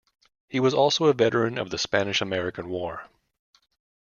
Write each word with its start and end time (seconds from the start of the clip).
He 0.49 0.59
was 0.59 0.73
also 0.73 1.05
a 1.05 1.13
veteran 1.13 1.59
of 1.59 1.69
the 1.69 1.77
Spanish-American 1.77 2.69
War. 2.69 3.07